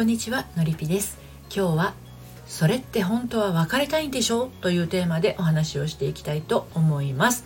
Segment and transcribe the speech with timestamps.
[0.00, 1.18] こんにちはのりぴです。
[1.54, 1.94] 今日は
[2.46, 4.50] それって本当は別れたいんでしょ？
[4.62, 7.44] というテーマでお話をしていきたいと思います。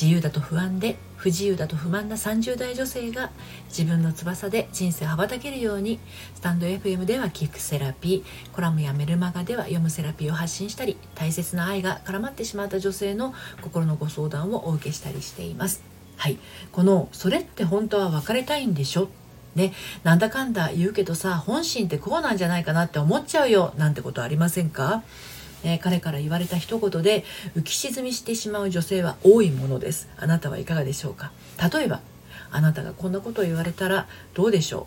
[0.00, 3.32] 自由だと不安で不自由だと不満な30代女性が
[3.70, 5.98] 自分の翼で人生羽ばたけるように
[6.36, 15.82] スタンド FM では聞くセラピーコラムやメルマガでは読むセラピーを発信したり大切な愛が絡まってしまった女性の心のご相談をお受けしたりしています。
[16.18, 16.38] はい。
[16.70, 19.08] この「それって本当は別れたいんでしょ?」
[19.54, 19.72] ね、
[20.02, 25.02] なんだかんだ言うけどさ本心ってこうなんじゃないかなって思っちゃうよなんてことありませんか、
[25.62, 27.24] えー、彼から言われた一言で
[27.56, 30.08] 浮き沈みしてしまう女性は多いものです。
[30.16, 31.32] あなたはいかがでしょうか？
[31.72, 32.00] 例えば
[32.50, 34.86] あなたがこんなことを言われたらどうでしょう？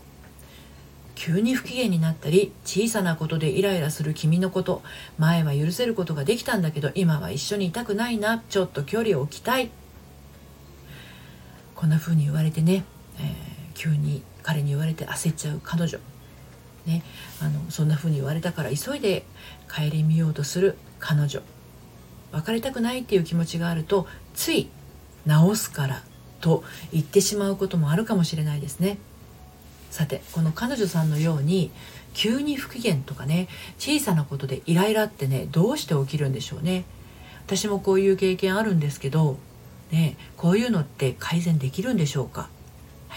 [1.16, 4.84] 急に不機嫌になったり小さなことでイライラする君のこと
[5.18, 9.72] 前は許せることができたんだけど今は一緒にいたくないなちょっと距離を置きたい。
[11.74, 12.84] こんな風に言われてね、
[13.20, 13.34] えー、
[13.74, 16.00] 急に彼に言われて焦っちゃう彼女、
[16.86, 17.04] ね、
[17.42, 19.26] あのそんな風に言われたから急いで
[19.70, 21.42] 帰り見ようとする彼女。
[22.32, 24.70] 別れたくないっていう気持ちがあるとつい
[25.26, 26.02] 直すから
[26.40, 26.64] と
[26.94, 28.98] 言ってしまうこともあるかもしれないですね。
[29.92, 31.70] さてこの彼女さんのように
[32.14, 36.86] 急に不機嫌とかね小さなことでイライラってねどうして起きるんでしょうね。
[37.46, 39.38] 私もこういう経験あるんですけど
[39.92, 42.48] ねこういうのって改善できるんでしょうか。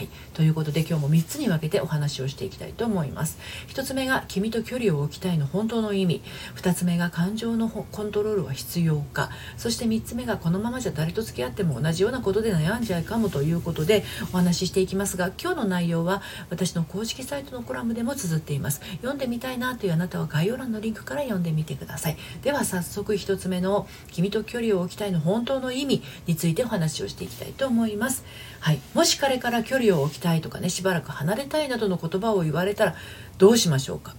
[0.00, 3.36] はい、ということで今日も3つに分けてお話をしていきたいと思います。
[3.68, 6.22] 1つ目が君と距離を置きたいの本当の意味。
[6.56, 9.28] 2つ目が感情のコントロールは必要か。
[9.58, 18.80] そして3つ目がこのままじゃ誰と付き合っても同じようなことで悩んじゃいかもということでお話ししていきますが今日の内容は私の公式サイトのコラムでも綴っています。
[19.02, 22.16] 読んでみたいなというあなたは概要欄のリンクから読んでみてください。
[22.40, 28.24] では早速1つ目の君と距離を置きたいの本当の意味についてお話をしていきたいと思います。
[28.60, 32.94] はい、もし彼から距離を置きたいとかねしばらく離れたいなどの言葉を言われたら
[33.38, 34.14] どうしましょうか？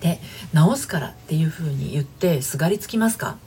[0.00, 0.20] で
[0.52, 3.38] 直すからっていうふうに言ってすがりつきますか？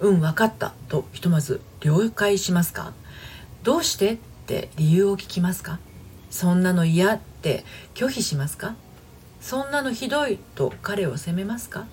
[0.00, 0.72] うん分かった。
[0.88, 2.92] とひとまず了解しますか？
[3.62, 5.78] どうしてって理由を聞きますか？
[6.30, 8.74] そんなの嫌って拒否しますか？
[9.40, 11.86] そんなのひどいと彼を責めますか？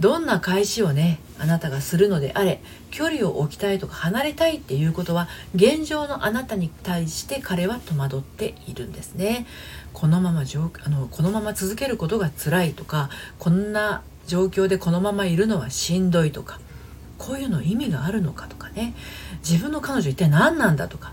[0.00, 9.46] どんな返しをねあなたがするのであれ距離を置きたいとか離れたいっていうことは現状のあなたに対して彼は戸惑っているんですね。
[9.92, 16.60] このままあのこのまま続けることが辛いとかこんな状況でこのままいるのはしんどいとか
[17.18, 18.94] こういうの意味があるのかとかね。
[19.46, 21.12] 自分の彼女一体何なんだとか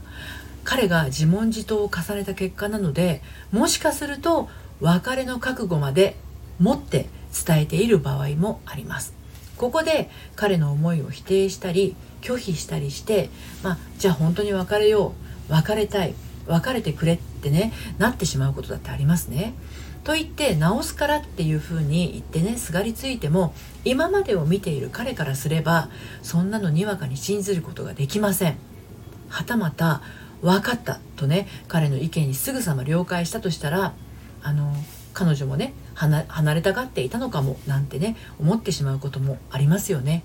[0.64, 3.22] 彼が自問自答を重ねた結果なので
[3.52, 4.50] もしかすると
[4.80, 6.16] 別れの覚悟まで
[6.60, 9.14] 持って伝えている場合もあります
[9.58, 13.30] ここで彼の思いを否定したり拒否したりして、
[13.64, 15.14] まあ、じゃあ本当に別れよ
[15.50, 16.14] う別れたい
[16.48, 19.54] 別れてくれってねなってしまうことだってありますね。
[20.04, 25.90] と言って直すからっていうふうに言ってねすがりついても今までを見ている彼からすれば
[26.22, 28.58] そんなのにわかに信じることができません。
[29.28, 30.02] はたまた
[30.42, 33.94] 分かったとね彼の意見にすぐさま了解したとしたら
[34.44, 34.74] あの
[35.14, 40.24] 彼女もね離れたがっていたのかもなんてね思ってしまうこともありますよね。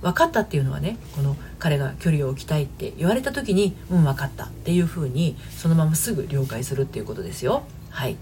[0.00, 7.64] 分かったっていうのはねこの彼が距離を置きたいって言われた時に「うん分かった」っていうふうにそのまますぐ了解するっていうことですよ。
[7.90, 8.16] はい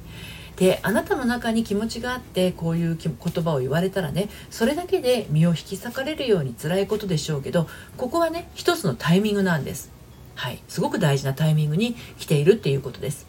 [0.56, 9.90] であなたの中に気持ちがあってこういう言葉を言われたらねそれだけで身を引き裂かれるように辛いことでしょうけどここはね一つのタイミングなんです。
[10.34, 13.26] はい、すごく大事なタイミングに来ているっていうことです。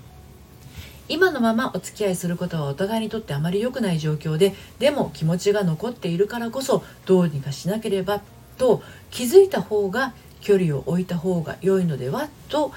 [1.09, 8.21] 今のままお付き合いすることはお互いにとってあまり良くない状況ででも気持ちが残っているからこそどうにかしなければ
[8.57, 12.71] と気づいた方が距離を置いた方が良いのではと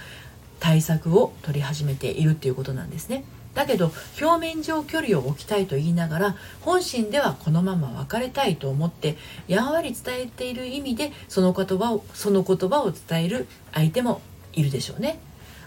[0.58, 3.24] 対策を取り始めているっていうことなんですね。
[3.54, 14.22] だけど表面上距離を置きたいと言いながら本心ではこのまま別れたいと思ってやんわり伝えている意味でその言葉をその言葉を伝える相手も
[14.54, 15.18] いるでしょうね。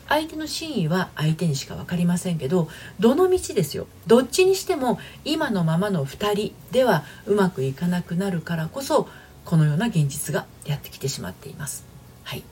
[0.08, 2.68] 相手の真意は相手にしか分かりませんけど
[3.00, 9.08] どの道ですよどっちにしても今のままの2人ではうまくいかなくなるからこそ
[9.46, 11.86] このような現実がやってきてしまっています。
[12.24, 12.44] はい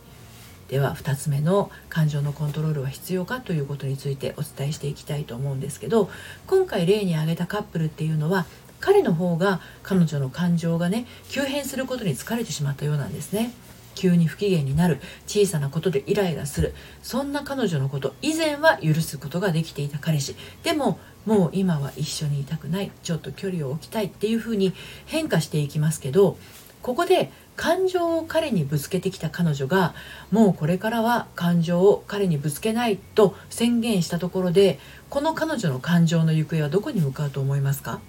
[0.70, 6.10] では2つ目の感情のコントロールは必要かということについてお伝えしていきたいと思うんですけど
[6.48, 8.46] 今回例に挙げたカップルっていうのは
[8.80, 13.52] 彼の方が彼女の感情がね急変することに疲れてしまったようなんですね。
[13.96, 16.74] 急に不機嫌になる小さなことでイライラする。
[17.02, 20.36] そんな彼女のこと以前は許すことができていた彼氏。
[20.64, 22.92] でももう今は一緒にいたくない。
[23.04, 24.06] ちょっと距離を置きたい。
[24.06, 24.74] っていうふうに
[25.06, 26.38] 変化していきますけど
[26.82, 29.94] ここで感情を彼にぶつけてきた彼女が
[30.32, 32.98] もうこれからは感情を彼にぶつけない。
[32.98, 34.80] と宣言したところで
[35.10, 38.00] この彼女の感情の行方はどこに向かうと思いますか？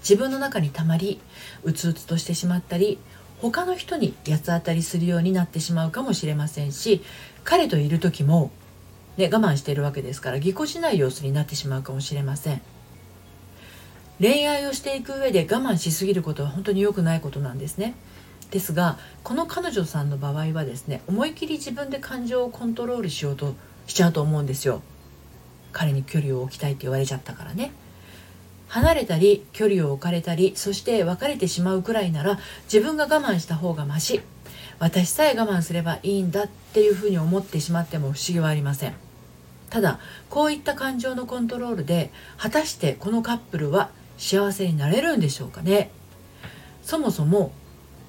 [0.00, 1.20] 自分の中にたまり
[1.64, 2.98] うつうつとしてしまったり
[3.40, 7.02] 他の人に八つ当たりするようになってしまうかもしれませんし
[7.44, 8.50] 彼といる時も、
[9.16, 12.62] ね、我慢しているわけですからぎこしない様子になってしまうかもしれません。
[14.18, 17.94] 恋愛をしていく上で我慢しすぎることは本当に良くないことなんですね。
[18.50, 23.54] ですがこの彼女さんの場合はですね思い切り自分で感情をコントロールしようと
[23.86, 24.82] しちゃうと思うんですよ。
[25.72, 27.72] 彼に距離を置きたいって言われちゃったからね。
[28.76, 34.20] 離れたり距離を置かれたりそして別れてしまうくらいなら自分が我慢した方がまし
[34.78, 38.94] 私さえ我慢すればいいんだっていうふうに思ってしまっても不思議はありません。
[39.70, 43.88] ただこういった感情のコントロールで果たしてこのカップルは
[44.18, 45.90] 幸せになれるんでしょうかね。
[46.82, 47.52] そもそも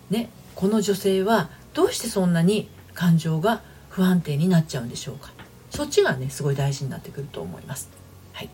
[0.10, 5.32] ねこの女性はどうしてそんなに感情が不安定になっちゃうんでしょうか。
[5.70, 7.90] そっちがねすごい大事になってくると思います。
[8.34, 8.50] はい。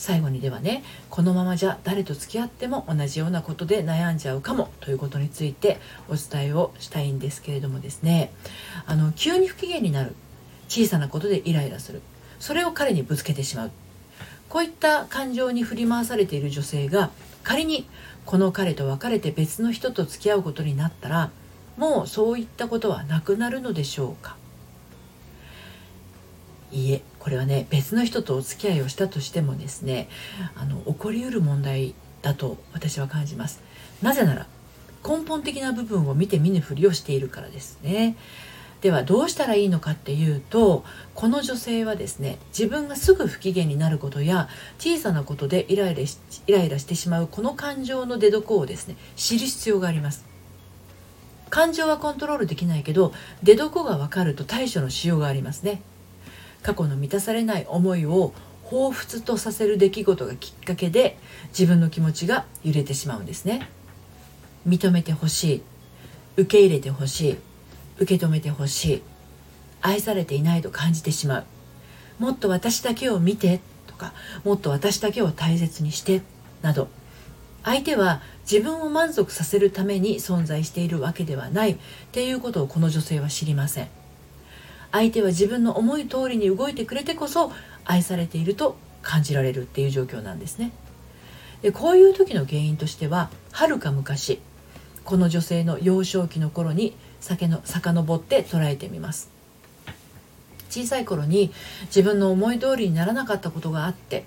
[0.00, 8.32] 最後にではねこのままじゃ誰と付き合っても同じようなことで悩んじゃうかもということについてお伝えをしたいんですけれどもですね。
[8.86, 10.14] あの急に不機嫌になる
[10.68, 12.00] 小さなことでイライラする。
[12.38, 13.70] それを彼にぶつけてしまう。
[14.48, 17.10] こういった感情に振り回されている女性が
[17.42, 17.86] 仮に
[18.24, 21.30] この彼と別れて別の人と付き合うことになったら
[21.76, 24.39] もうそういったことはなくなるのでしょうか。
[26.72, 30.08] いいえこれはね別の人とお付き合いをしたとしてもですね
[30.56, 33.60] あの起こりうる問題だと私は感じます。
[34.02, 34.46] なぜなら
[35.06, 38.16] 根本的な部分を見て見ぬふりをしているからですね。
[38.80, 40.84] ではどうしたらいいのかっていうと
[41.14, 50.24] この女性はですね自分がすぐ不機嫌になることや小さなことでイライラしイライラしてしまうこの感情の出所をですね知る必要があります。
[51.50, 53.12] 感情はコントロールできないけど
[53.42, 55.82] 出所が分かると対処のしようがありますね。
[56.62, 58.32] 過去の満たされない思いを
[58.64, 61.18] 彷彿とさせる出来事がきっかけで
[61.48, 63.68] 自分の気持ちが揺れてしまうんですね。
[64.66, 65.62] 認めてほしい。
[66.36, 67.36] 受け入れてほしい。
[67.98, 69.02] 受け止めてほしい。
[69.82, 71.44] 愛されていないと感じてしまう。
[72.18, 73.60] もっと私だけを見て。
[73.86, 74.12] とか
[74.44, 76.22] もっと私だけを大切にして。
[76.62, 76.88] など
[77.64, 81.72] 相手は自分を満足させるために存在しているわけではない。
[81.72, 81.76] っ
[82.12, 83.99] ていうことをこの女性は知りません。
[84.92, 87.52] 相手は自分の思い通りに動いてくれてこそ
[87.84, 90.72] 愛されていると感じられるっていう状況なんですね。
[91.62, 94.40] でこういう時の原因としてははるか昔
[95.04, 99.30] この女性の幼少期の頃に酒の遡って捉えてみます。
[100.70, 101.52] 小さい頃に
[101.86, 104.24] 自分の思い通りにならなかったことがあって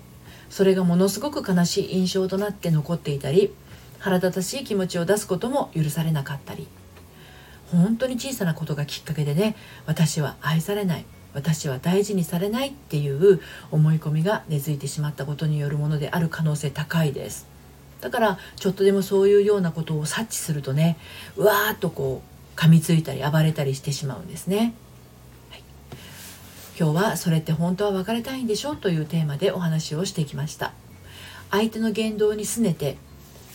[0.50, 3.52] それがものすごく悲しい印象となって残っていたり
[3.98, 6.68] 腹立たしい気持ちを出すことも許されなかったり
[7.74, 9.56] 本当に小さなことがきっかけでね
[9.86, 11.04] 私は愛されない
[11.34, 13.40] 私は大事にされないっていう
[13.70, 17.46] 思い込みが根付いてしまったことによるものである可能性高いです。
[18.00, 20.96] だからちょっとでもそういうようなことを察知するとね
[21.36, 22.22] うわーっとこ
[22.56, 24.74] う噛みついたり暴れたりしてしまうんですね、
[25.50, 25.62] はい、
[26.78, 30.72] 今日は「それって本当は別れたいんでしょ?」というテーマでお話をしてきました。
[31.50, 32.96] 相手の言動に拗ねて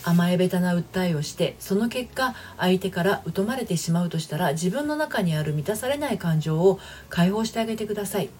[0.02, 8.30] 甘えべたな訴えをしてその結果相手から疎まれてしまうとしたら自分の中にある満たされない感情を解放してあげてください。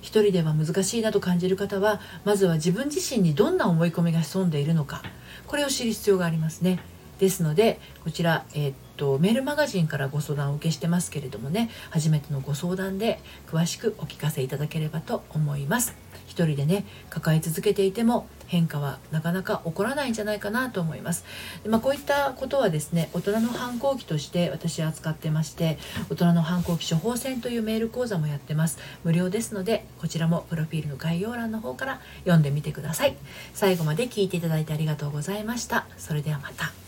[0.00, 5.02] 一人では難しいなと感じる方はまずは自分自身にどんな思い込みが潜んでいるのか。
[5.46, 6.78] これを知る必要がありますね。
[7.18, 15.94] ですのでこちら、えー、っとメールマガジンからご相談をお受けしてますけれどもね初めてのご相談で詳しくお聞かせいただければと思います。
[16.26, 21.24] 一人でね抱え続けていても変化はなかなか起こらないんじゃないかなと思います。
[21.62, 25.78] で、まあ、こういったことはですね大人の反抗期として私扱ってまして
[26.10, 28.78] 大人の反抗期処方箋というメール講座もやってます。
[29.04, 33.16] 無料ですのでこちらもプロフィールの概要欄の方から読んでみてください。
[33.54, 35.86] 最後まで聞いていただいてありがとうございました。
[35.96, 36.87] それではまた。